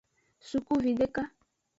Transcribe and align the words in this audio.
Sukuvideka. 0.47 1.21